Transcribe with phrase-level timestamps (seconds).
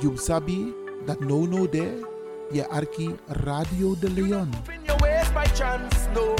[0.00, 0.72] You sabi
[1.04, 2.00] dat no no there.
[2.50, 3.12] Je arki
[3.44, 4.48] Radio de Leon.
[4.72, 6.34] In your ways by chance, no.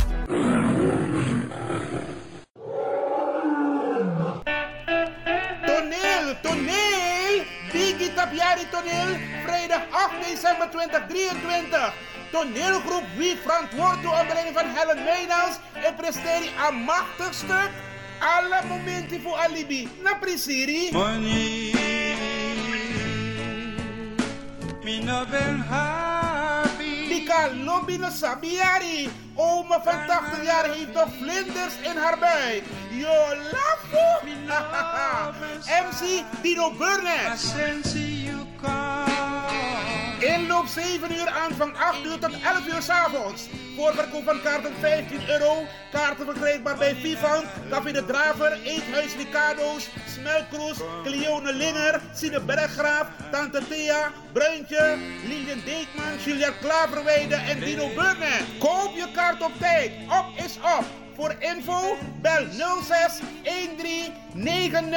[5.68, 7.44] Toneel, toneel!
[7.72, 11.92] Biggie Tapiari toneel, vrijdag 8 december 2023.
[12.32, 17.70] Toneelgroep Wie verantwoord door onder leiding van Helen Meynals en presteert een machtig stuk.
[18.20, 19.88] Alle momenten voor alibi.
[20.02, 20.88] Na prisiri.
[20.92, 21.99] Money,
[24.84, 27.08] me no ben happy.
[27.08, 29.08] Dika lobby no sabiari.
[29.36, 32.62] Oma van 80 jaar heeft nog vlinders in haar buik.
[32.90, 34.26] Yo, lafo.
[35.68, 38.19] MC Dino Burnett.
[40.20, 43.48] Inloop 7 uur aanvang 8 uur tot 11 uur 's avonds.
[43.76, 45.66] Voorverkoop van kaarten 15 euro.
[45.92, 53.60] Kaarten verkrijgbaar bij Vivant, Café de Draver, Eethuis Ricardo's, Smelkroes, Cleone Linger, Sine Berggraaf, Tante
[53.68, 54.96] Thea, Bruintje,
[55.28, 58.58] Lilian Deekman, Juliette Klaverweide en Dino Burnett.
[58.58, 59.92] Koop je kaart op tijd.
[60.08, 61.09] Op is op.
[61.20, 62.46] Voor info bel
[62.82, 64.90] 06 13 90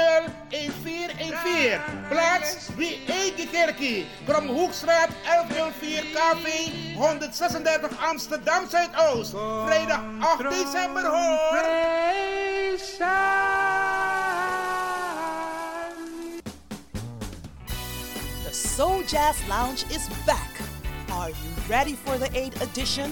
[0.50, 1.80] 1414.
[2.10, 4.06] Plaats wie Eike Kerkie.
[4.26, 9.34] Kromhoekstraat 1104 KV 136 Amsterdam Zuidoost.
[9.66, 11.62] Vrijdag 8 december hoor.
[18.44, 20.52] The Soul Jazz Lounge is back.
[21.10, 23.12] Are you ready for the 8th edition?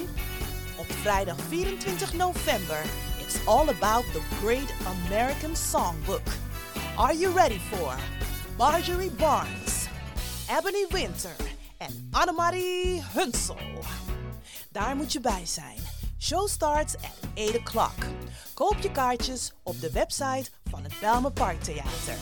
[0.92, 2.82] Vrijdag 24 november,
[3.20, 6.28] it's all about the great American songbook.
[6.98, 7.96] Are you ready for
[8.58, 9.88] Marjorie Barnes,
[10.58, 11.36] Ebony Winter
[11.78, 13.58] en Annemarie Hunsel?
[14.72, 15.78] Daar moet je bij zijn.
[16.20, 18.06] Show starts at 8 o'clock.
[18.54, 22.16] Koop je kaartjes op de website van het Belme Parktheater.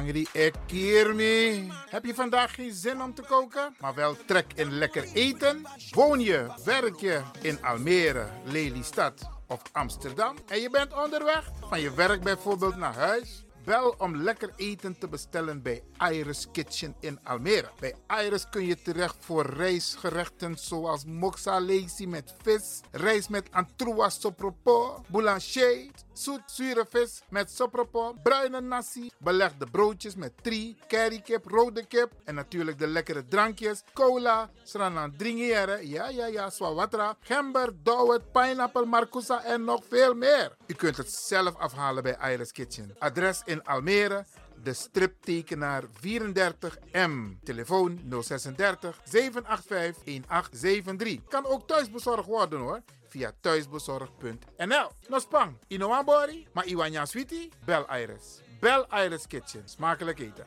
[0.00, 1.70] Angry Ekirmi.
[1.88, 5.66] Heb je vandaag geen zin om te koken, maar wel trek in lekker eten?
[5.90, 11.94] Woon je, werk je in Almere, Lelystad of Amsterdam en je bent onderweg van je
[11.94, 13.44] werk bijvoorbeeld naar huis?
[13.64, 17.70] Bel om lekker eten te bestellen bij Iris Kitchen in Almere.
[17.80, 17.94] Bij
[18.24, 21.58] Iris kun je terecht voor rijstgerechten zoals moxa
[22.06, 29.66] met vis, rijst met antroas sopropo, boulanger, zoet zure vis met sopropo, bruine nasi, belegde
[29.66, 36.08] broodjes met tri, currykip, rode kip en natuurlijk de lekkere drankjes, cola, sranan dringiere, ja
[36.08, 40.56] ja ja, swawatra, gember, dowet, pineapple, marcousa en nog veel meer.
[40.66, 42.94] U kunt het zelf afhalen bij Iris Kitchen.
[42.98, 44.24] Adres in Almere,
[44.62, 47.42] de striptekenaar 34M.
[47.44, 51.28] Telefoon 036 785 1873.
[51.28, 52.82] Kan ook thuisbezorgd worden hoor.
[53.12, 54.88] Via thuisbezorgd.nl.
[55.08, 58.40] Nospang, Inoambori, maar Iwanya Sweetie, bel Iris.
[58.60, 59.62] Bel Iris Kitchen.
[59.64, 60.44] Smakelijk eten.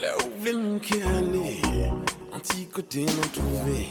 [0.00, 0.30] Là où
[1.06, 1.60] aller,
[2.32, 3.88] un petit côté non trouvé,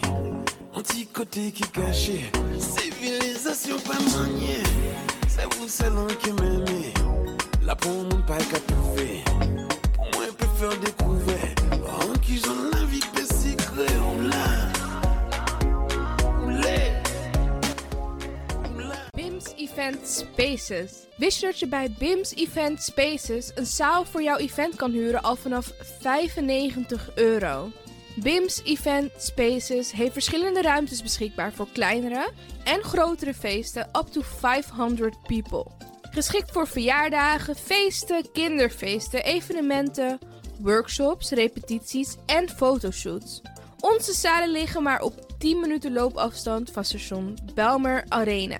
[0.74, 2.32] un petit côté qui caché.
[2.58, 4.64] Civilisation pas maniée,
[5.28, 5.68] c'est vous
[6.16, 6.94] qui m'aimez.
[7.64, 9.24] Là pour mon pas qu'à trouver,
[9.94, 11.56] pour moi je peux faire découvrir.
[12.00, 14.47] En qui j'en la vie peut secret, on l'a.
[19.38, 20.92] BIMS Event Spaces.
[21.16, 25.22] Wist je dat je bij BIMS Event Spaces een zaal voor jouw event kan huren
[25.22, 27.72] al vanaf 95 euro?
[28.16, 32.32] BIMS Event Spaces heeft verschillende ruimtes beschikbaar voor kleinere
[32.64, 35.66] en grotere feesten up to 500 people.
[36.02, 40.20] Geschikt voor verjaardagen, feesten, kinderfeesten, evenementen,
[40.60, 43.42] workshops, repetities en fotoshoots.
[43.80, 48.60] Onze zalen liggen maar op 10 minuten loopafstand van station Belmer Arena.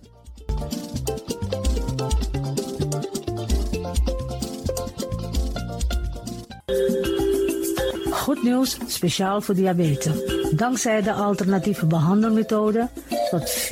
[8.11, 10.13] Goed nieuws, speciaal voor diabetes.
[10.51, 12.89] Dankzij de alternatieve behandelmethode
[13.29, 13.71] tot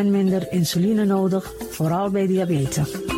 [0.00, 3.17] 40% minder insuline nodig, vooral bij diabetes.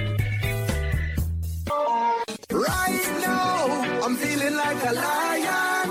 [4.11, 5.89] I'm feeling like a lion.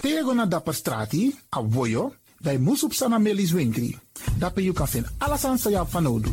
[0.00, 3.98] Tego na dapper strati, a voyo, bij Moesop Sana Melis Winkri.
[4.38, 6.32] Dapper you kan vinden alles aan Sayap van Odu.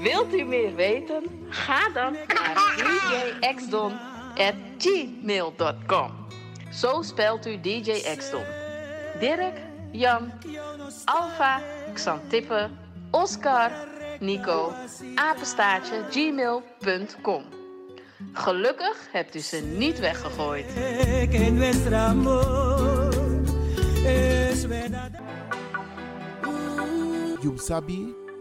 [0.00, 1.24] Wilt u meer weten?
[1.48, 2.74] Ga dan naar
[3.40, 6.10] djxdon.gmail.com
[6.72, 8.44] Zo spelt u DJ Xdon.
[9.18, 9.58] Dirk,
[9.92, 10.32] Jan,
[11.04, 11.60] Alfa,
[11.94, 12.70] Xantippe,
[13.10, 13.70] Oscar,
[14.20, 14.72] Nico,
[15.14, 17.44] apenstaartje, gmail.com.
[18.32, 20.66] Gelukkig hebt u ze niet weggegooid.
[27.40, 27.56] You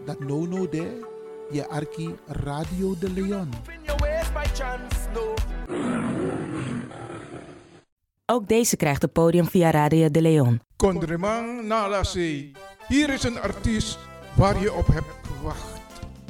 [0.05, 1.17] dat no no de
[1.51, 3.49] je arki Radio de Leon.
[8.25, 10.61] Ook deze krijgt het podium via Radio de Leon.
[10.75, 12.51] Kondremang nalasi.
[12.87, 13.99] Hier is een artiest
[14.35, 15.79] waar je op hebt gewacht.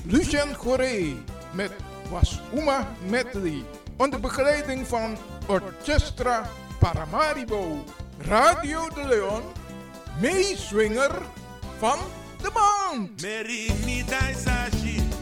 [0.05, 1.13] Lucien Goré
[1.53, 1.71] met
[2.11, 3.63] Was Uma Medley.
[3.97, 6.49] Onder begeleiding van Orchestra
[6.79, 7.83] Paramaribo.
[8.17, 9.41] Radio de Leon,
[10.21, 11.11] meeswinger
[11.77, 11.97] van
[12.41, 13.21] de maand.
[13.21, 13.69] Mary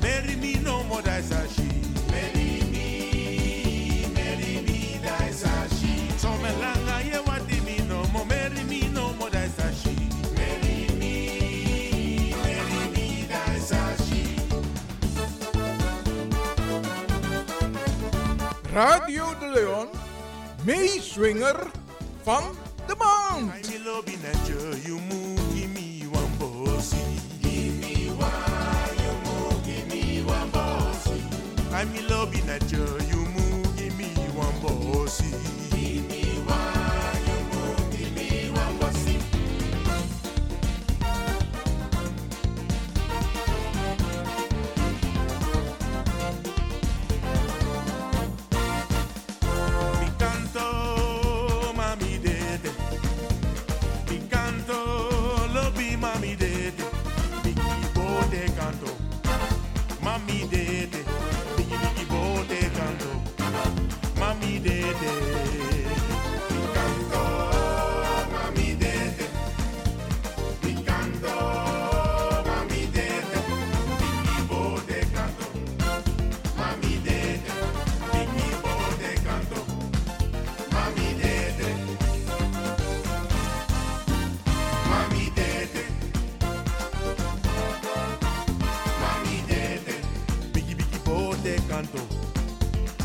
[0.07, 1.67] mi daisashi, Mary mi no mo daisashi.
[2.11, 5.93] Mary mi, Mary mi daisashi.
[6.19, 9.95] So me langa ye wati mi no mo, Mary mi no mo daisashi.
[10.35, 14.23] Mary mi, Mary mi daisashi.
[18.73, 19.87] Radio de Leon,
[20.65, 21.67] meeswinger
[22.25, 22.43] van
[22.87, 23.51] de maand.
[23.51, 25.36] I love in a you move,
[31.79, 35.29] I'm in love in a you move, give me one bossy.
[35.69, 39.19] Give me one, you move, give me one bossy.
[49.99, 52.71] Mi canto, mami dede.
[54.09, 56.83] Mi canto, lo bi mami dede.
[57.43, 58.97] Biggie bote canto.
[60.01, 60.96] Mami dede.
[91.67, 91.99] canto.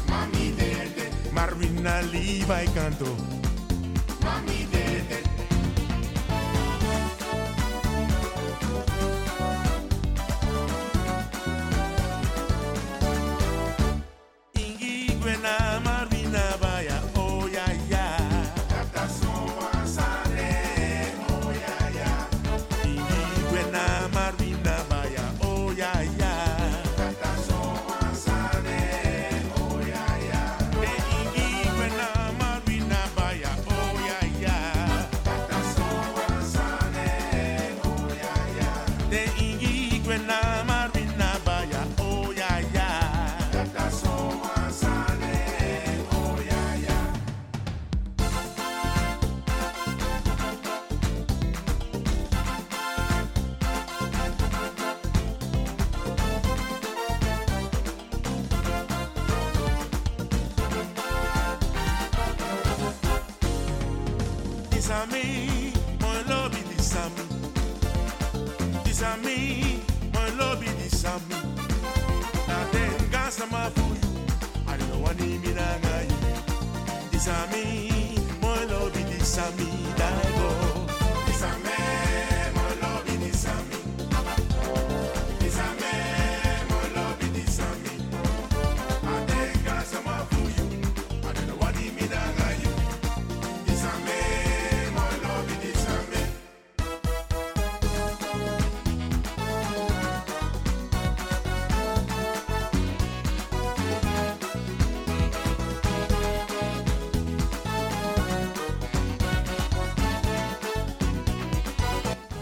[0.09, 1.11] Mami verde.
[1.33, 3.42] Marvin Aliva y canto.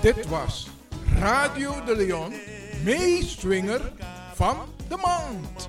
[0.01, 0.69] Dit was
[1.19, 2.33] Radio de Leon,
[2.85, 3.93] meeswinger
[4.35, 4.57] van
[4.89, 5.69] de maand.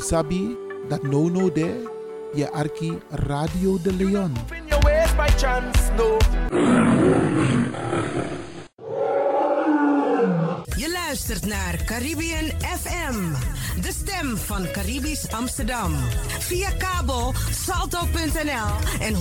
[0.00, 0.56] Sabi
[0.88, 1.76] that no no there,
[2.34, 4.32] je arki Radio de Leon.
[10.76, 13.32] Je luistert naar Caribbean FM,
[13.80, 15.94] de stem van Caribisch Amsterdam.
[16.38, 19.20] Via kabel salto.nl en 107.9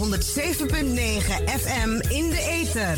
[1.45, 2.97] FM in de ether.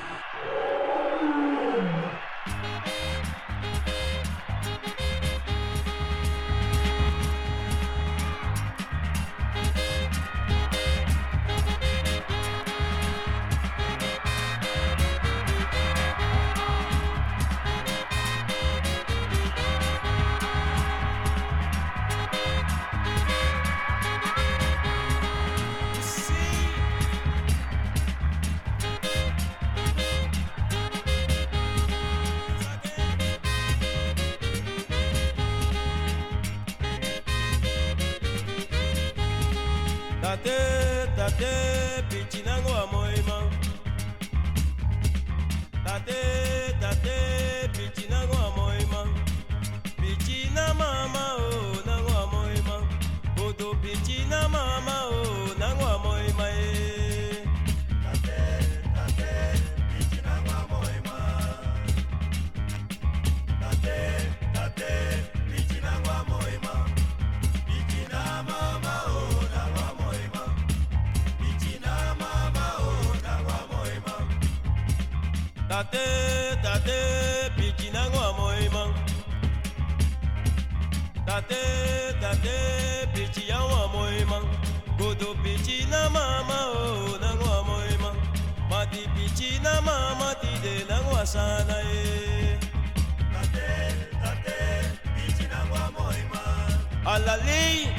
[41.21, 43.37] tate pichi nango ya moima.
[45.85, 46.19] Tate
[46.81, 49.01] tate pichi nango ya moima.
[50.01, 52.87] Piti na mama o nango ya moima.
[53.35, 55.00] Bodo piti na mama
[75.81, 78.93] Tate, tate, pichinango amoima.
[81.25, 84.41] Tate, tate, pichi ya wa moima.
[84.99, 88.13] Godo pichi na mama oh na wa moima.
[88.69, 92.59] Mati pichi na mama ti de na wa sana e.
[93.33, 93.67] Tate,
[94.21, 94.57] tate,
[95.15, 96.41] pichi na wa moima.
[97.05, 97.89] Alali.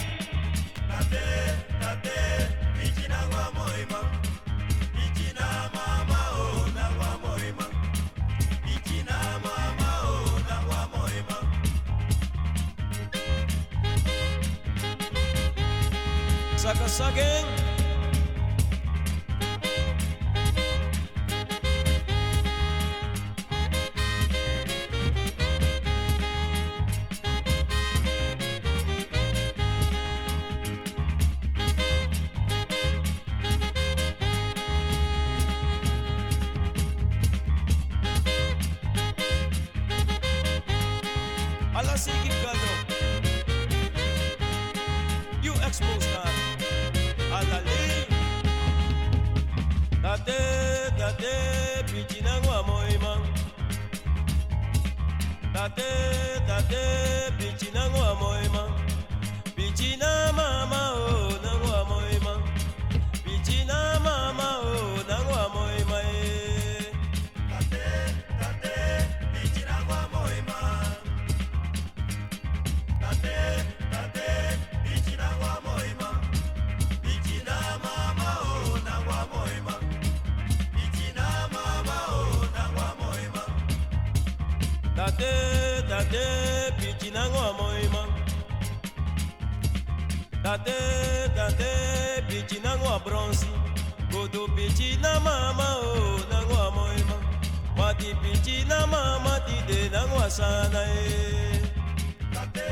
[17.01, 17.52] again.
[51.87, 53.21] pidgin and one more man.
[55.55, 55.91] Tate,
[56.47, 58.71] tate, pidgin and one more man.
[59.57, 61.42] Pidgin and mama, oh.
[86.13, 88.07] Tate pichinango moima.
[90.43, 93.47] Tate, tate pichinango a bronze.
[94.11, 97.17] Godo pichina mama oh, o nango moima.
[97.79, 101.01] Mati pichina mama ti de nango asana e.
[101.01, 101.61] Eh.
[102.35, 102.69] Tate,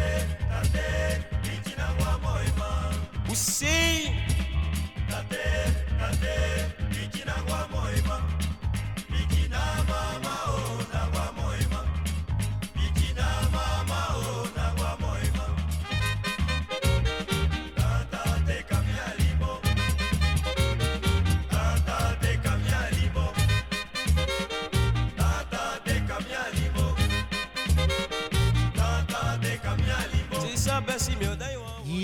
[0.51, 2.93] tate pichinango moima.
[3.31, 4.13] Usi.
[5.09, 5.45] Tate,
[5.99, 6.80] tate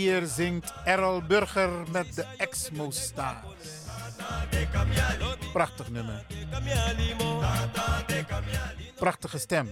[0.07, 3.87] Hier zingt Errol Burger met de Exmo Stars.
[5.53, 6.25] Prachtig nummer.
[8.99, 9.71] Prachtige stem.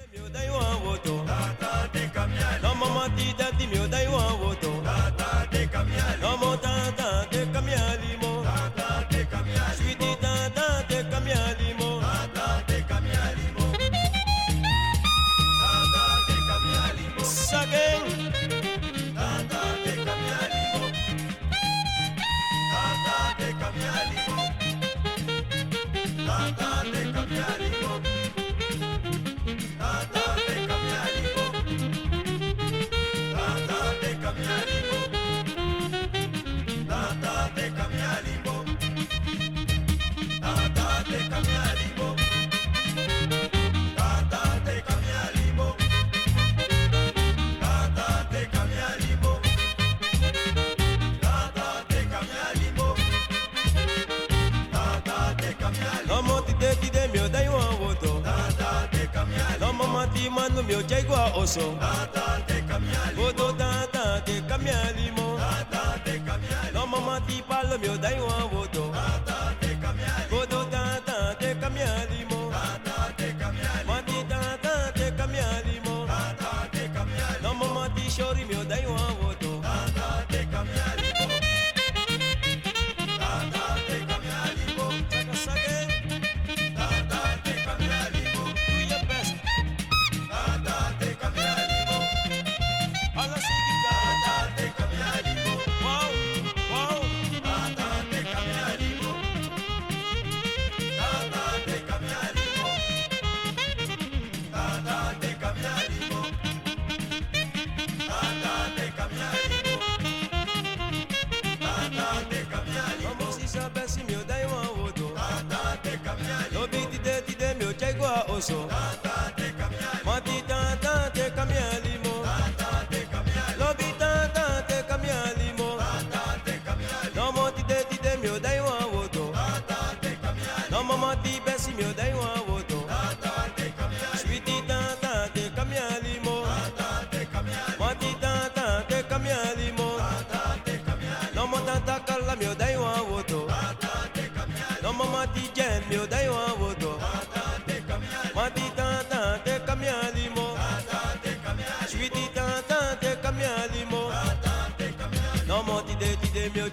[60.66, 61.68] mi ò jẹ́ ìgbọ́ ọ̀sọ̀.
[63.26, 65.30] Odò dáadáa dé kámi àlìmọ́.
[66.74, 68.60] Lọ́mọ máa no mama ti palo mio daiwa wò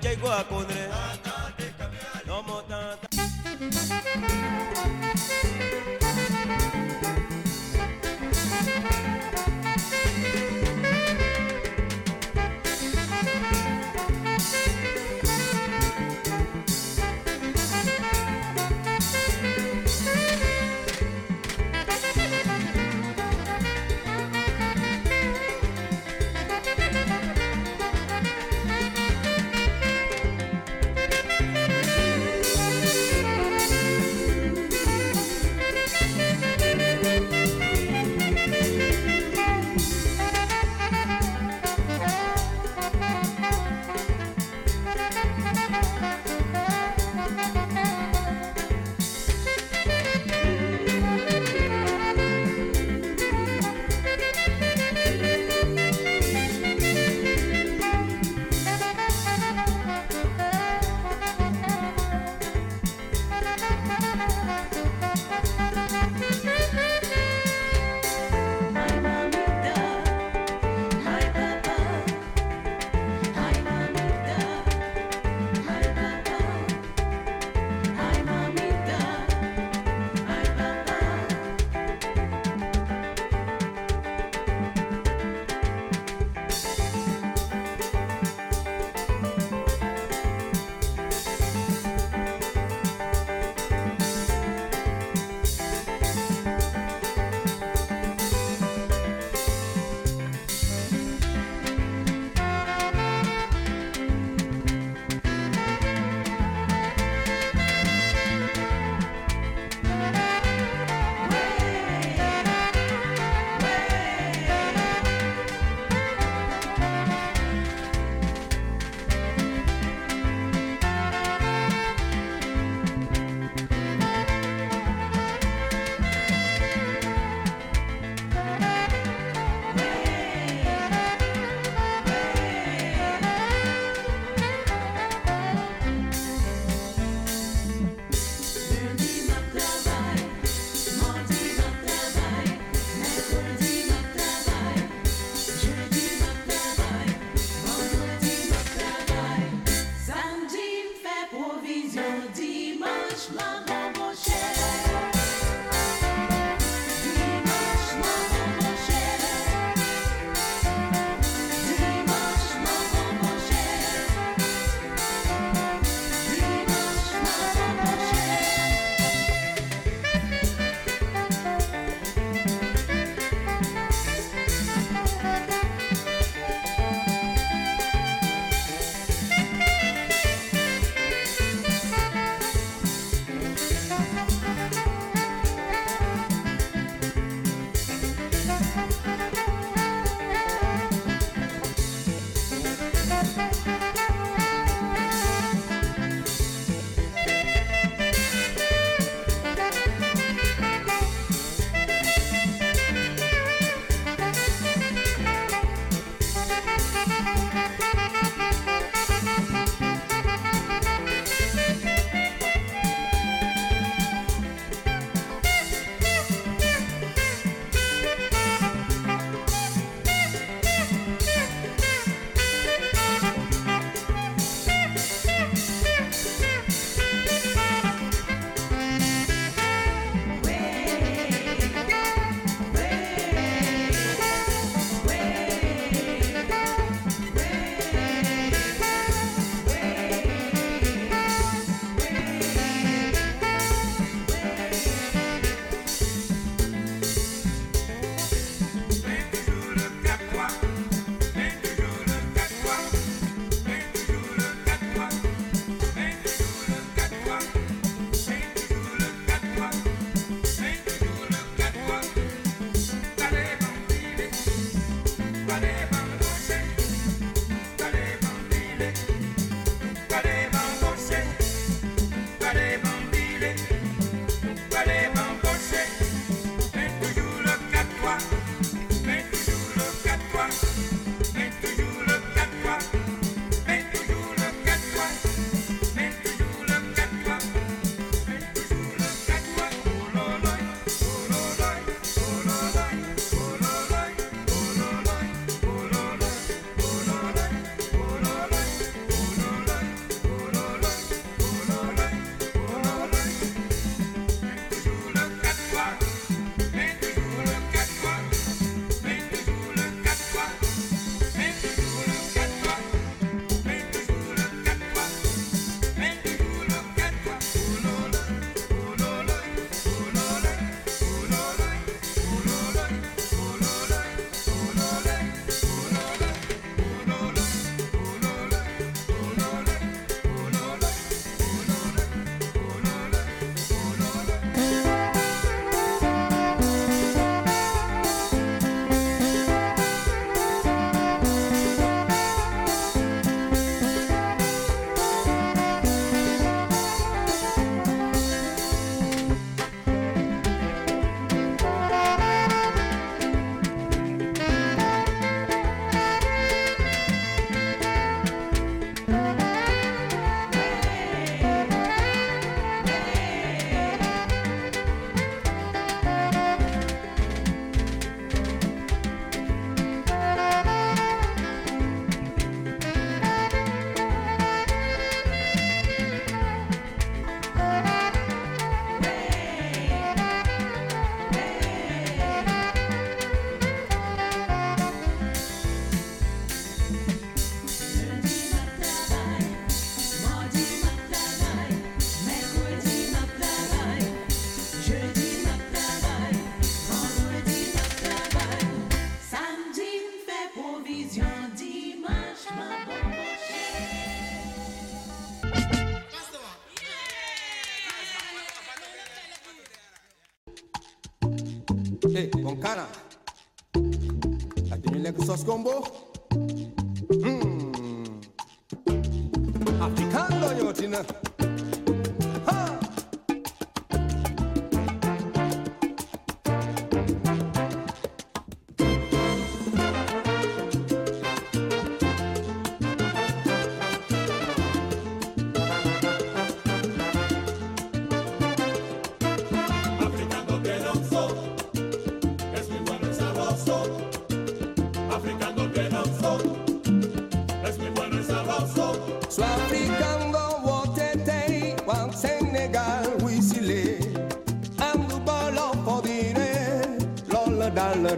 [0.04, 0.84] jai go akondre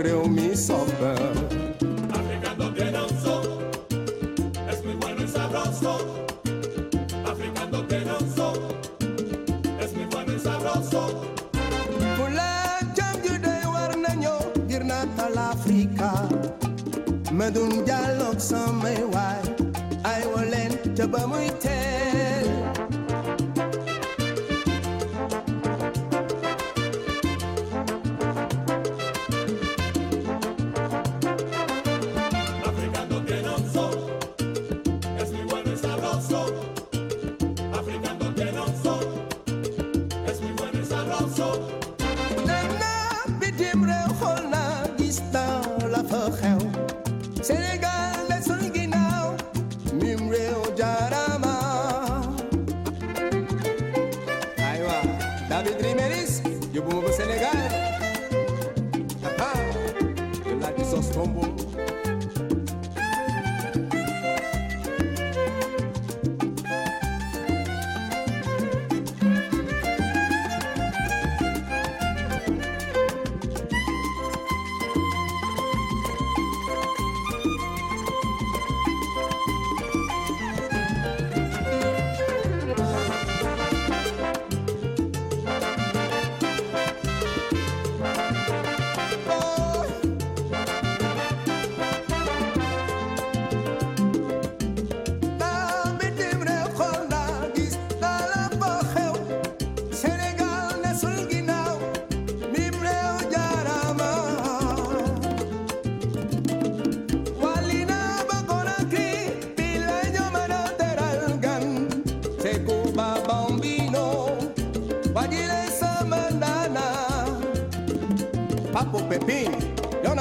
[0.01, 0.92] eu me solto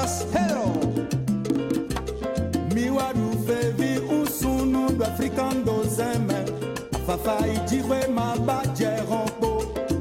[0.03, 0.73] Carlos Hero
[2.75, 6.39] miwaru fevi usunu do afrikan do zeme
[6.95, 9.51] afafa ijihwe ma bàjẹ́ rọpo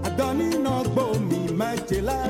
[0.07, 2.27] adọ́nínàgbò mi mẹ́jẹ̀lẹ́.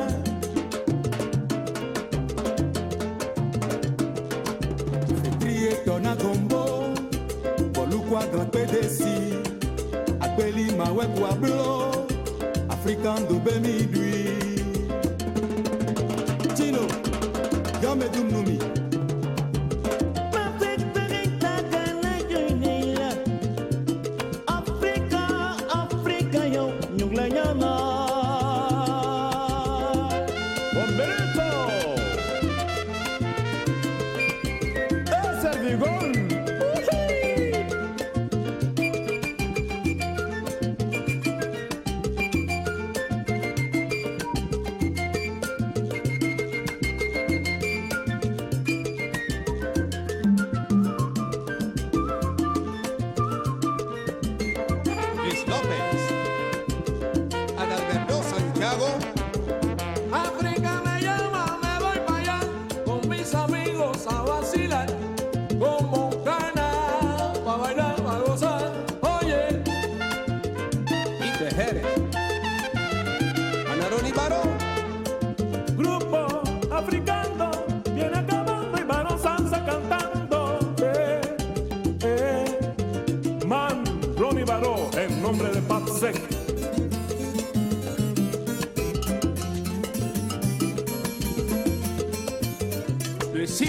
[5.86, 6.62] tɔna gombo.
[7.74, 9.14] Bɔluku aglan kpe desi
[10.24, 11.60] akpeli mawɛ ku ablo
[12.74, 13.71] afrikan do bemi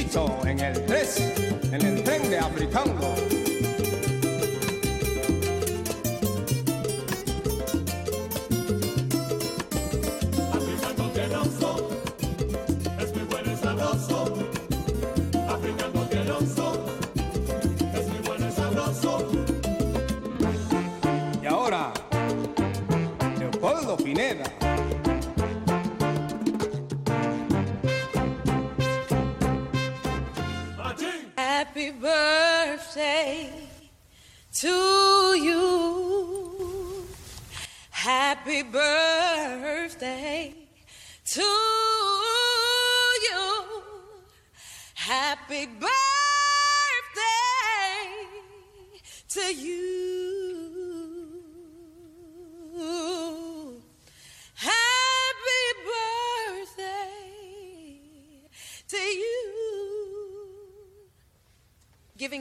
[0.03, 1.33] En el 3,
[1.71, 3.15] en el tren de Africango.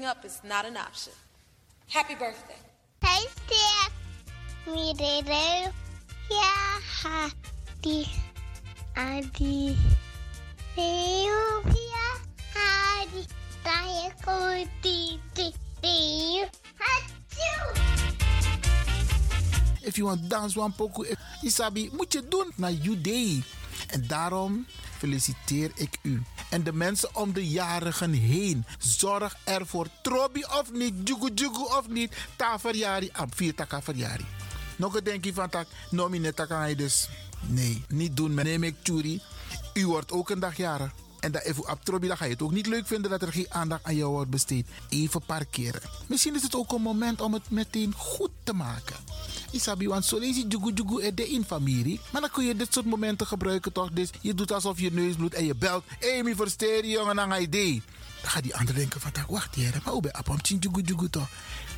[0.03, 1.13] Giving up is not an option.
[1.87, 2.59] Happy birthday.
[3.05, 3.93] Hey, Steph.
[4.67, 5.71] Me, Rere.
[6.29, 6.55] Ja,
[7.03, 8.09] hadi.
[8.97, 9.77] Adi.
[10.75, 12.09] Reo, ja,
[12.55, 13.23] hadi.
[13.63, 16.49] Raya, koti, ti, reo.
[16.83, 17.53] Hachu.
[19.87, 23.43] If you want dance one poco, if- Isabi, moet je doen naar you day.
[23.87, 24.67] En daarom
[24.99, 26.23] feliciteer ik u.
[26.53, 28.65] En de mensen om de jarigen heen.
[28.79, 29.87] Zorg ervoor.
[30.03, 32.17] Trobi of niet, jugu jugu of niet.
[32.37, 34.25] Ta verjari, am vier taka verjari.
[34.77, 37.09] Nog een denkje van tak, nomine taka dus.
[37.47, 38.35] Nee, niet doen.
[38.35, 39.23] Neem ik churi.
[39.75, 40.93] U wordt ook een dag jarig.
[41.23, 43.33] En dat even op Trobi, dan ga je het ook niet leuk vinden dat er
[43.33, 44.67] geen aandacht aan jou wordt besteed.
[44.89, 45.81] Even parkeren.
[46.07, 48.97] Misschien is het ook een moment om het meteen goed te maken.
[49.51, 52.01] Isabi, want zo lees je jugu jugu e de in familie.
[52.13, 53.91] Maar dan kun je dit soort momenten gebruiken toch?
[53.93, 55.85] Dus je doet alsof je neus bloedt en je belt.
[56.23, 57.83] Mi versteer jongen, je idee.
[58.21, 61.29] Dan gaat die ander denken van, wacht hier, maar hoe ben je jugu jugu toch?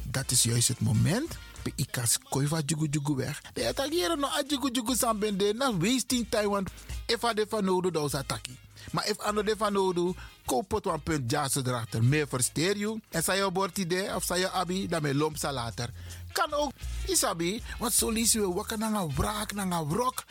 [0.02, 1.36] Dat is juist het moment.
[1.62, 3.42] Bij ikas koi van jugu jugu weg.
[3.52, 5.54] De attackeren no a jugu jugu sambende.
[5.54, 6.70] Na wasting time, want
[7.06, 8.63] de van nodig, dan is attackie.
[8.92, 12.04] Maar if ano de van nodig, koop het een punt jazz erachter.
[12.04, 13.00] Meer versteer je.
[13.08, 15.90] En zei je bord idee of zei je abi, dan lomp later.
[16.32, 16.72] Kan ook,
[17.06, 20.24] isabi, want zo lees je wakker naar een wraak, naar een wrok.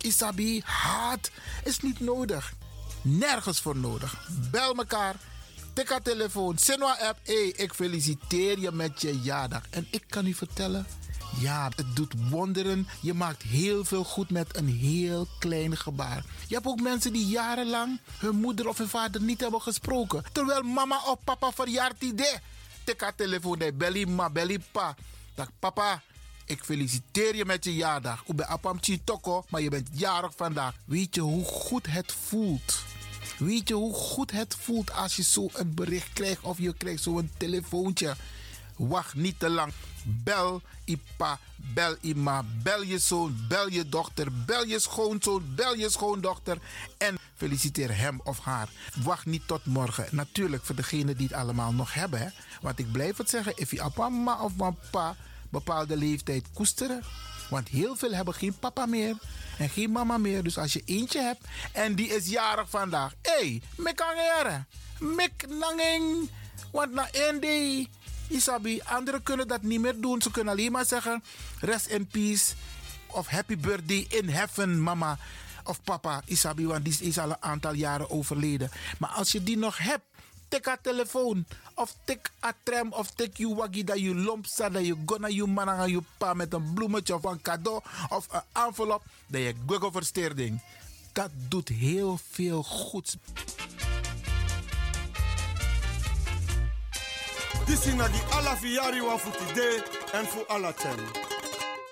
[0.00, 1.30] Isabi, haat
[1.64, 2.52] is niet nodig.
[3.02, 4.28] Nergens voor nodig.
[4.50, 5.16] Bel mekaar.
[5.72, 6.58] Tik haar telefoon.
[6.58, 7.18] Sinwa app.
[7.22, 9.62] Hey, ik feliciteer je met je jaardag.
[9.70, 10.86] En ik kan u vertellen.
[11.36, 12.88] Ja, het doet wonderen.
[13.00, 16.24] Je maakt heel veel goed met een heel klein gebaar.
[16.48, 20.24] Je hebt ook mensen die jarenlang hun moeder of hun vader niet hebben gesproken.
[20.32, 21.66] Terwijl mama of papa
[21.98, 22.34] idee.
[22.84, 23.58] Tik haar telefoon.
[23.58, 24.94] Nee, belly ma, belly pa.
[25.34, 26.02] Dag papa,
[26.44, 28.22] ik feliciteer je met je jaardag.
[28.26, 30.74] Ik ben apam toko, maar je bent jarig vandaag.
[30.84, 32.82] Weet je hoe goed het voelt?
[33.38, 37.02] Weet je hoe goed het voelt als je zo een bericht krijgt of je krijgt
[37.02, 38.16] zo'n telefoontje?
[38.78, 39.72] Wacht niet te lang.
[40.04, 45.90] Bel Ipa, bel Ima, bel je zoon, bel je dochter, bel je schoonzoon, bel je
[45.90, 46.58] schoondochter
[46.98, 48.68] en feliciteer hem of haar.
[49.04, 50.06] Wacht niet tot morgen.
[50.10, 52.20] Natuurlijk voor degenen die het allemaal nog hebben.
[52.20, 52.28] Hè?
[52.60, 55.16] Want ik blijf het zeggen, if je papa of papa
[55.50, 57.02] bepaalde leeftijd koesteren.
[57.50, 59.16] Want heel veel hebben geen papa meer
[59.58, 60.42] en geen mama meer.
[60.42, 63.14] Dus als je eentje hebt en die is jarig vandaag.
[63.22, 64.64] Hé, hey, mekangere,
[64.98, 66.30] mek nangeng.
[66.72, 67.88] Want na één day,
[68.28, 70.22] Isabi, anderen kunnen dat niet meer doen.
[70.22, 71.22] Ze kunnen alleen maar zeggen,
[71.60, 72.54] rest in peace.
[73.06, 75.18] Of happy birthday in heaven, mama
[75.64, 76.66] of papa Isabi.
[76.66, 78.70] Want die is al een aantal jaren overleden.
[78.98, 80.04] Maar als je die nog hebt,
[80.48, 81.46] tik haar telefoon.
[81.74, 84.72] Of tik a tram of tik je waggie dat je lomp staat.
[84.72, 87.82] Dat je gonna je man aan pa met een bloemetje of een cadeau.
[88.08, 89.02] Of een envelop.
[89.26, 90.62] Dat je google versteerding.
[91.12, 93.16] Dat doet heel veel goeds.
[97.68, 99.82] This is na di alla fiari wa futi de
[100.16, 100.98] en fu alla ten.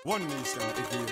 [0.03, 1.09] One nation again.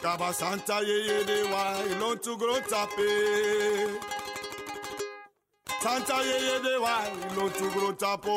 [0.00, 3.10] Kaba Santa ye ye de wa ilon tu gro tape.
[5.82, 6.96] Santa ye ye de wa
[7.28, 8.36] ilon tu gro tapo.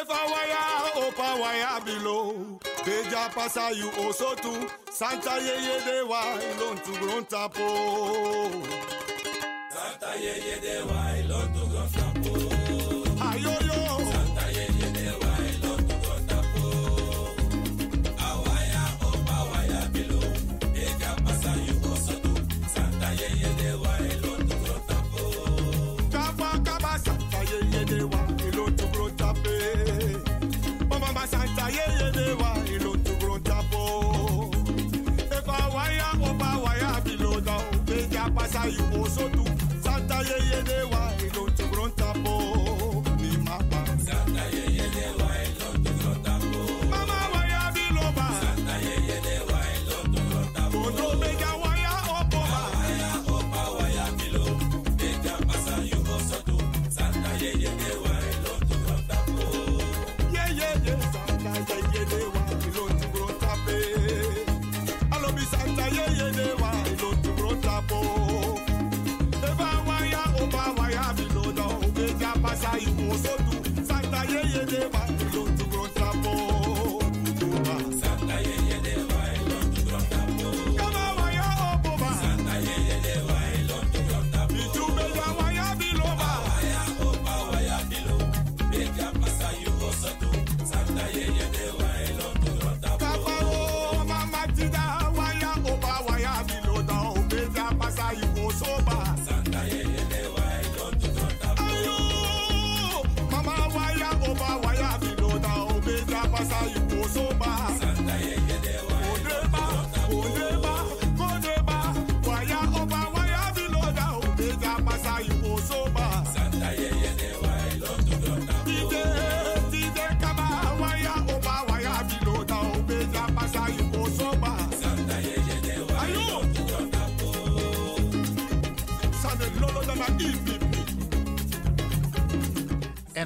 [0.00, 2.58] If I wire opa wire below.
[2.84, 4.68] Beja pasa you also too.
[4.90, 8.87] Santa ye ye de wa ilon tu gro tapo.
[10.18, 12.07] Santa ye ye de wa ilon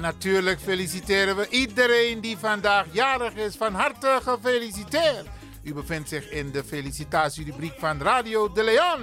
[0.03, 3.55] natuurlijk feliciteren we iedereen die vandaag jarig is.
[3.55, 5.27] Van harte gefeliciteerd.
[5.63, 9.01] U bevindt zich in de felicitatierubriek van Radio De Leon.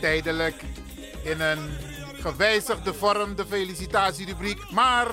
[0.00, 0.62] Tijdelijk
[1.22, 1.87] in een
[2.20, 4.70] gewijzigde vorm de felicitatierubriek.
[4.70, 5.08] Maar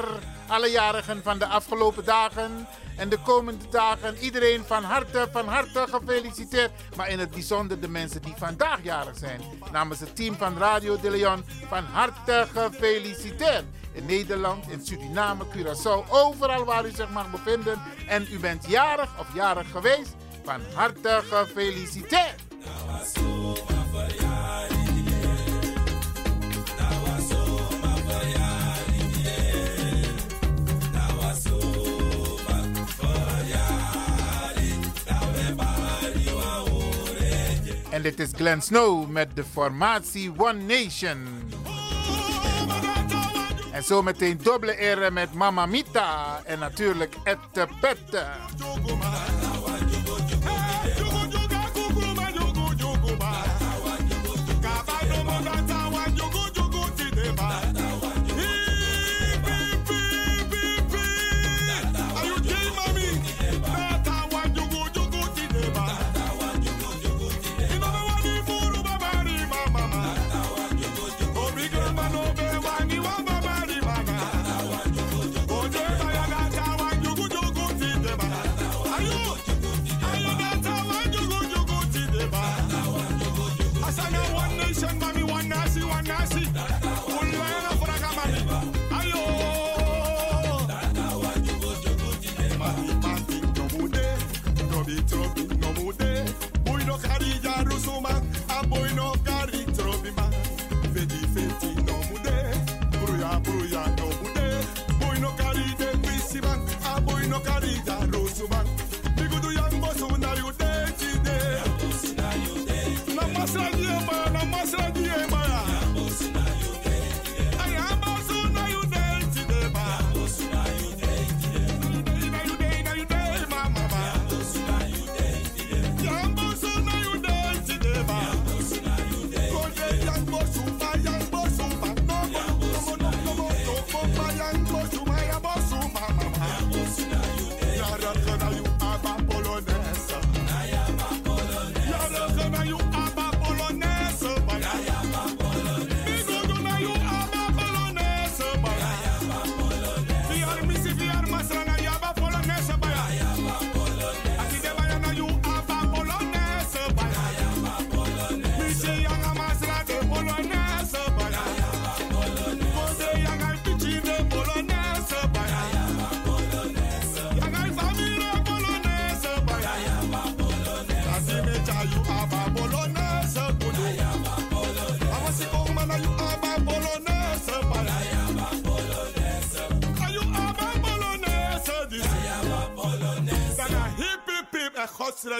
[0.48, 5.86] alle jarigen van de afgelopen dagen en de komende dagen, iedereen van harte, van harte
[5.90, 6.72] gefeliciteerd.
[6.96, 9.42] Maar in het bijzonder de mensen die vandaag jarig zijn.
[9.72, 13.64] Namens het team van Radio de Leon, van harte gefeliciteerd.
[13.92, 17.82] In Nederland, in Suriname, Curaçao, overal waar u zich mag bevinden.
[18.08, 22.44] En u bent jarig of jarig geweest, van harte gefeliciteerd.
[37.96, 41.18] En dit is Glenn Snow met de formatie One Nation.
[43.72, 48.26] En zo meteen dubbele ere met Mama Mita en natuurlijk Ette Pette.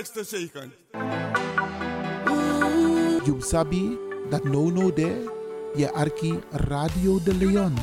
[0.06, 0.74] Godsrijkste zegen.
[3.26, 3.98] You sabi
[4.30, 5.32] dat no no there,
[5.76, 7.74] je arki Radio de Leon.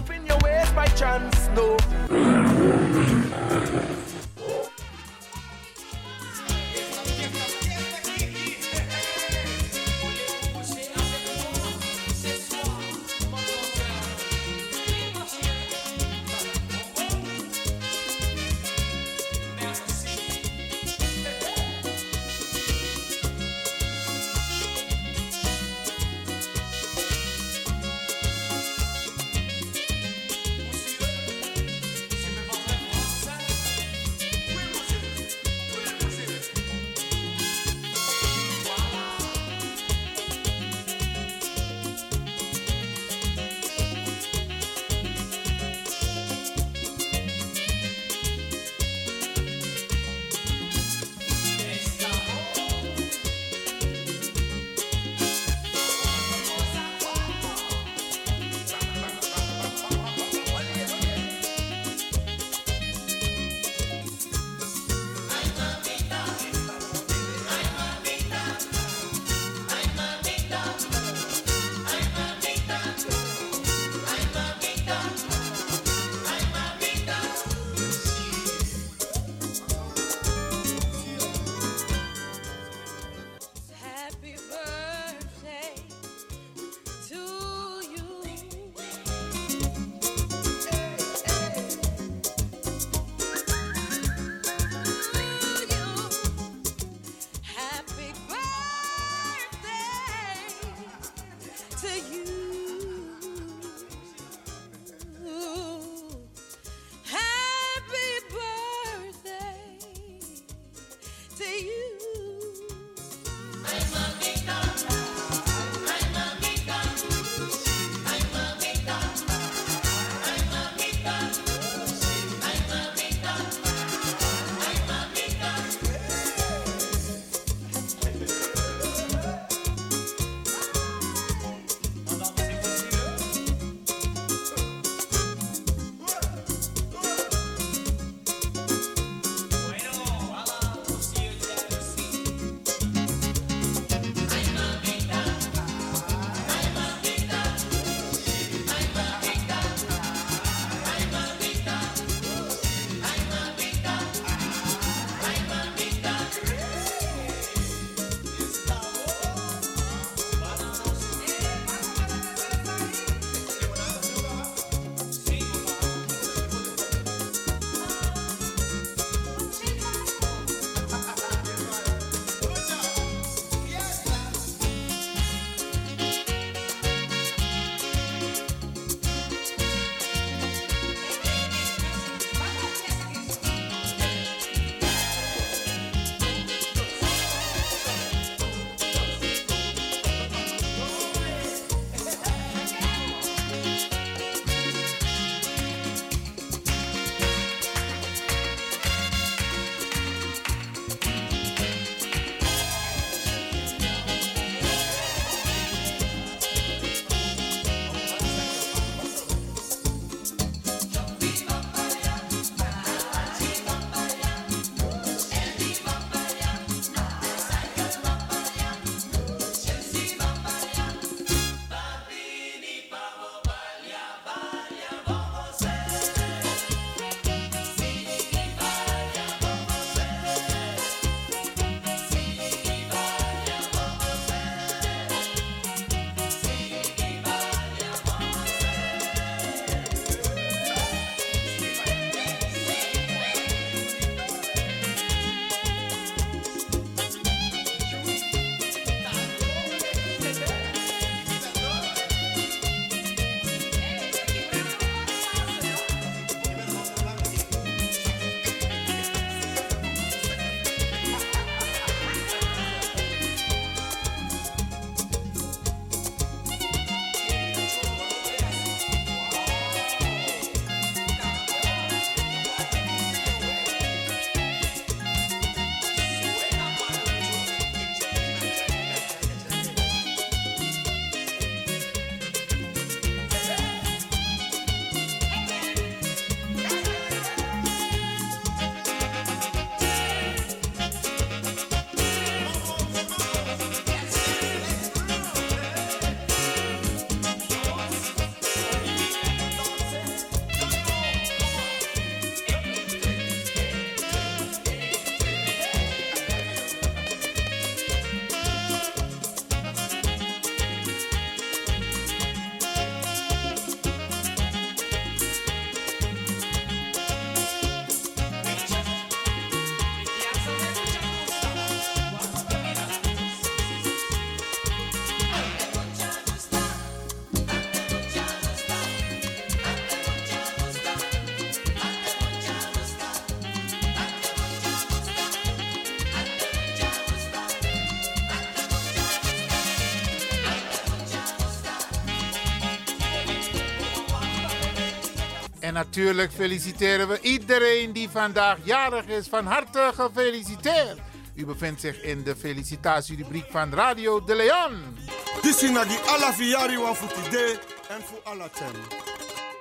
[345.72, 349.28] En natuurlijk feliciteren we iedereen die vandaag jarig is.
[349.28, 350.98] Van harte gefeliciteerd.
[351.34, 354.96] U bevindt zich in de felicitatierubriek van Radio de Leon.
[355.42, 357.58] Disi na di ala fiyari wa futi de
[357.88, 358.72] en fu ala tem.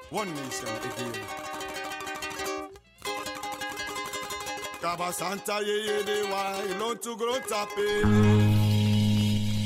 [0.09, 1.21] One nation again.
[4.81, 8.01] Kaba Santa ye ye de wa ilon tu gro tape.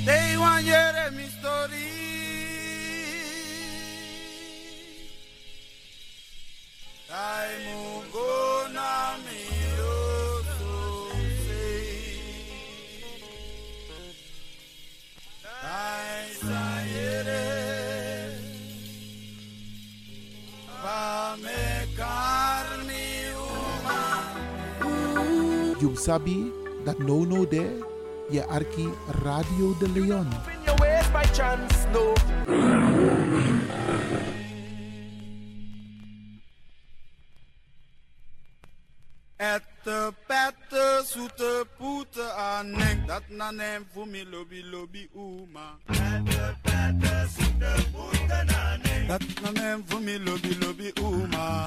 [0.06, 1.25] They want hear me
[26.06, 26.53] sabi
[26.86, 27.82] that no-no there,
[28.30, 28.86] je arki
[29.26, 30.30] Radio de Leon.
[31.34, 32.14] Chance, no.
[39.38, 45.78] Ette, pette, soete, poete, aaneng, dat nanem voor me lobby lobby oema.
[45.86, 51.66] Ette, pette, soete, poete, aaneng, dat nanem voor me lobby lobby oema.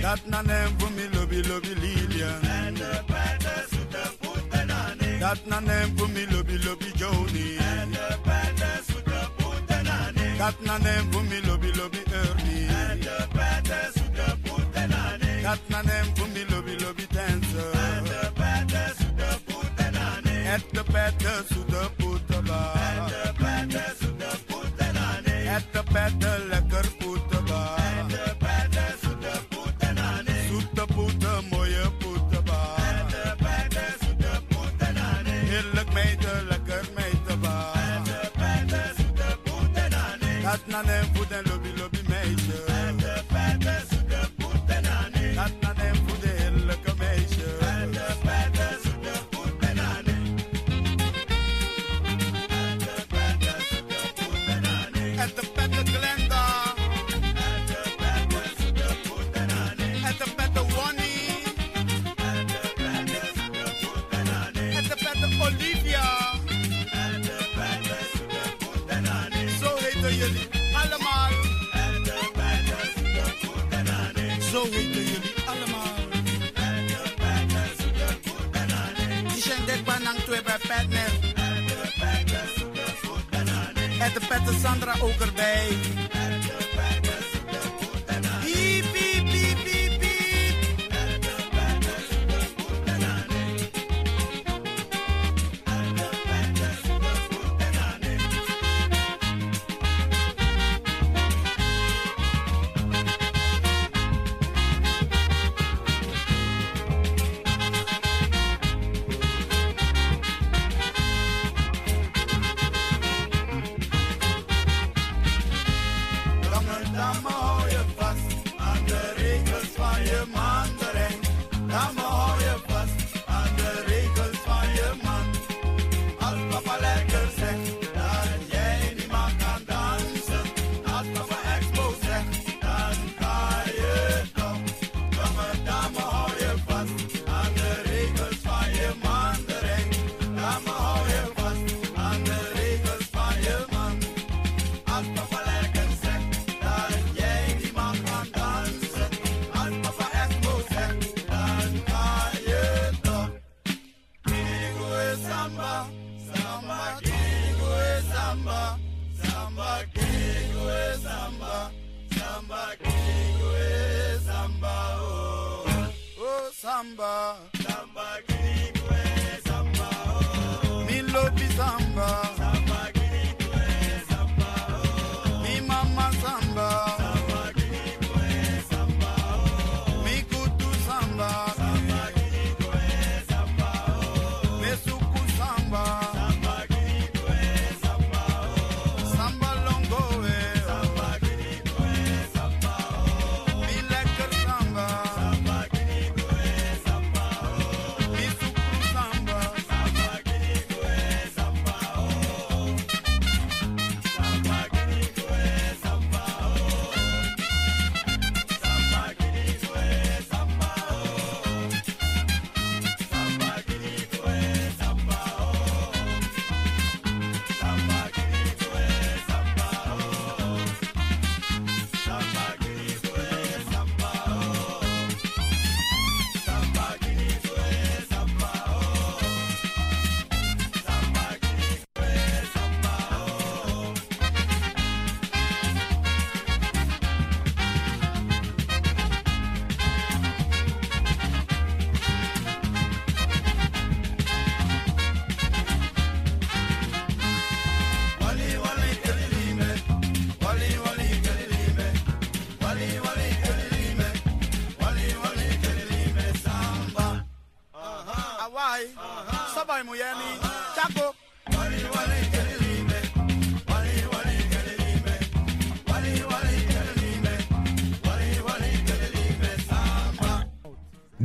[0.00, 2.38] That na nem voor me lobby lobby Lilia.
[2.42, 7.56] En de paarden zoete poeten aan That na nem voor me lobby lobby Johnny.
[7.56, 12.68] En de paarden zoete poeten aan That na nem voor me lobby lobby Ernie.
[12.68, 17.72] En de paarden zoete poeten aan Dat na nem voor me lobby lobby Dancer.
[17.72, 21.44] En de paarden zoete poeten aan Het de paarden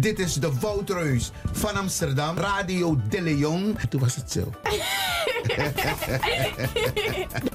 [0.04, 3.78] Dit is de Woutreus van Amsterdam, Radio De Leon.
[3.90, 4.52] Toen was het zo.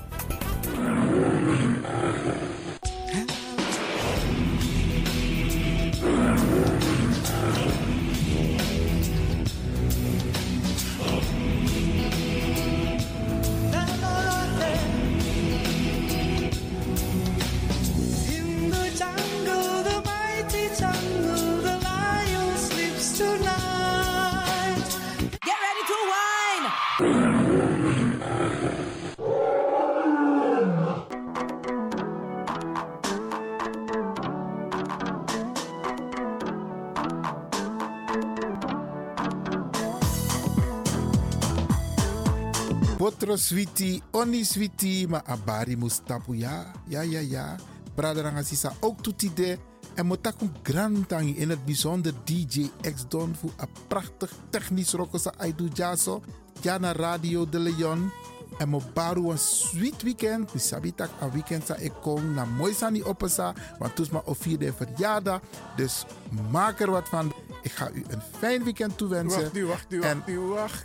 [43.28, 46.72] Botro switi, oni switi, ma abari mustapu ya.
[46.88, 47.56] Ja, ja, ja.
[47.94, 49.58] Braderanga sisa ook toetide.
[49.94, 55.68] En motakum grantangi in het bijzonder DJ X Don voor een prachtig technisch rokosa Aidu
[55.72, 56.22] Jaso.
[56.60, 58.10] Ja na Radio de Leon.
[58.58, 60.54] En mo baru een sweet weekend.
[60.54, 63.54] Mi sabi tak een weekend sa ik kom na mooi sani opesa.
[63.78, 65.40] Want toes ma of vierde verjaardag.
[65.76, 66.04] Dus
[66.50, 67.32] maak er wat van.
[67.62, 69.42] Ik ga u een fijn weekend toewensen.
[69.42, 70.84] Wacht, wacht, wacht, En- wacht,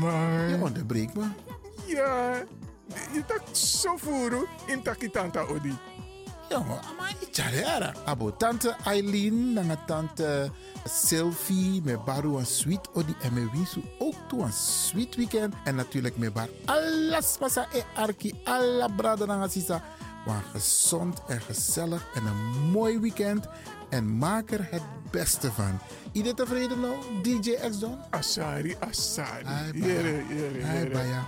[0.00, 0.48] man.
[0.48, 1.26] Je onderbreekt me.
[1.88, 2.42] Ja,
[3.12, 5.76] je tak zo voeren in takitanta odi.
[6.48, 6.58] Ja,
[6.98, 7.92] maar Charera.
[8.04, 10.50] Abo tante Eileen, nanga tante
[10.84, 15.54] Sylvie, me baru een sweet odi en me wisu ook toe een sweet weekend.
[15.64, 19.82] En natuurlijk me bar alles pasa e arki, alla brada nanga sisa.
[20.26, 23.46] Maar gezond en gezellig en een mooi weekend.
[23.90, 25.78] En maak er het beste van.
[26.12, 27.98] Iedereen tevreden nou, DJ X Don?
[28.10, 29.44] Asari, Asari.
[29.44, 30.34] Ai, Jere, baya.
[30.62, 31.22] jere, Ai,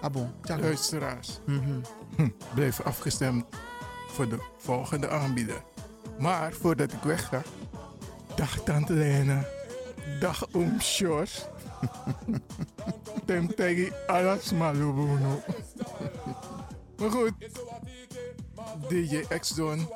[0.00, 0.62] Abo, tjallo.
[0.62, 1.80] Luisteraars, Mhm.
[2.16, 3.44] hm, blijf afgestemd
[4.08, 5.62] voor de volgende aanbieder.
[6.18, 7.42] Maar voordat ik wegga,
[8.34, 9.44] dag Tante Lena,
[10.20, 11.44] dag Oom Sjors.
[13.26, 15.42] Tem tegi alas malubuno.
[16.98, 17.32] Maar goed,
[18.88, 19.88] DJ X-Don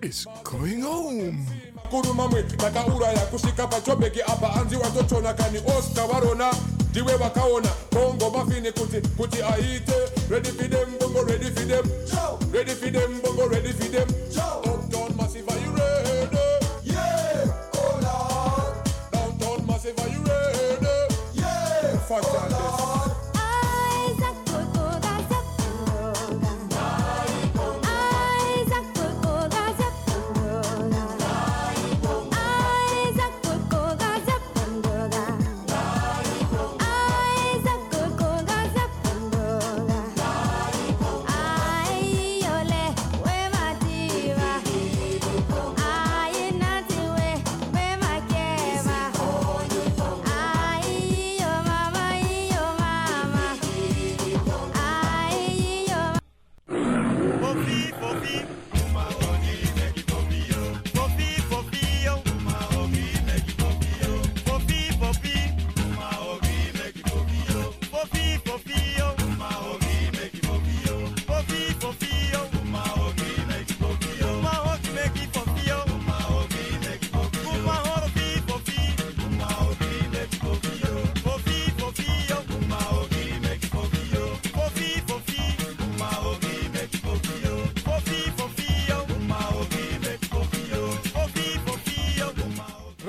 [0.00, 1.44] is going home.
[1.90, 6.50] kuruma mwe takauraya kusvika pachobheki apa anzi watotona kani oscar varona
[6.92, 9.94] ndiwe vakaona bongo mafini kuti kuti aite.
[10.30, 11.84] Ready for them bongo ready for them.
[12.52, 14.08] Ready for them bongo ready for them.
[14.64, 16.36] Uptown massive are you ready?
[16.84, 18.74] Yeah oh lord.
[19.12, 21.14] Downtown massive are you ready?
[21.34, 23.11] Yeah fantastic Fofi,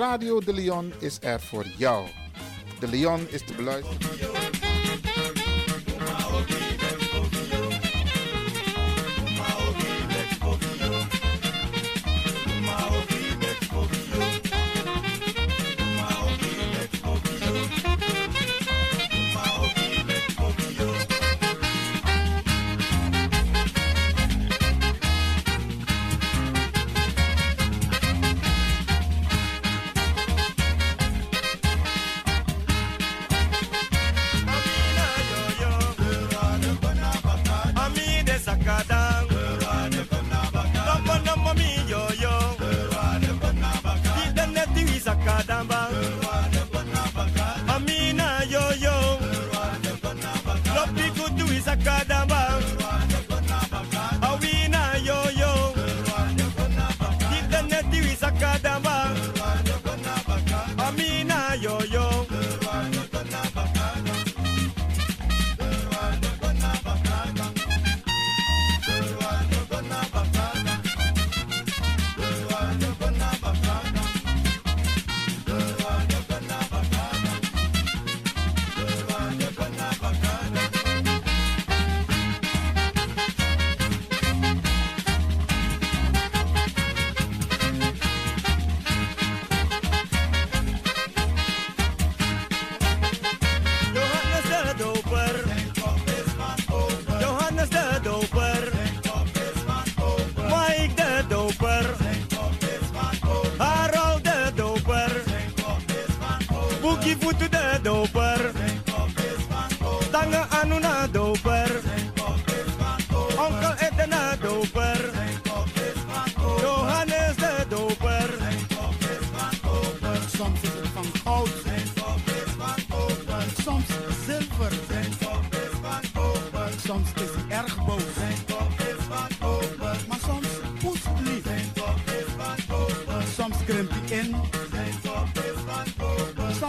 [0.04, 2.08] Radio De Leon is er voor jou.
[2.80, 4.13] De Leon is te beluisteren.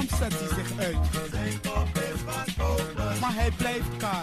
[0.09, 0.97] Soms zet hij zich uit.
[3.21, 4.23] Maar hij blijft kaal.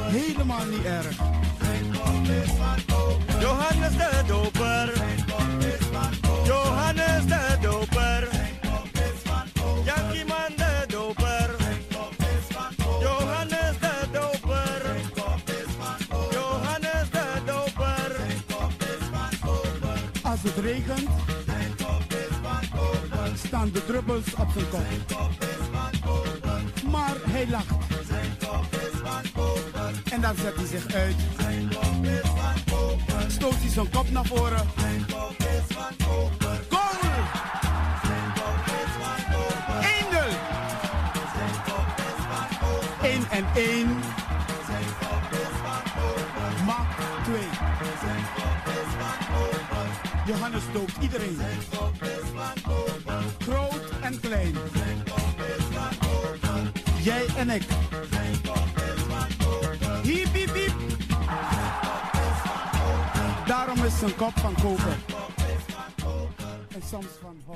[0.00, 1.16] Helemaal niet erg.
[3.40, 4.92] Johannes de Doper.
[24.04, 24.80] Druppels op zijn kop.
[26.90, 27.66] Maar hij lacht.
[30.10, 31.14] En dan zet hij zich uit.
[33.26, 34.66] Stoot hij zijn kop naar voren.
[36.68, 36.90] Goal!
[39.80, 40.28] Eindel!
[43.02, 43.88] 1 en 1.
[46.66, 46.86] Maak
[47.24, 47.40] 2.
[50.26, 51.38] Johannes doopt iedereen.
[54.20, 54.54] En.
[57.02, 57.62] Jij en ik.
[60.02, 60.74] Hiep, hiep, hiep.
[63.46, 65.11] Daarom is zijn kop van koper.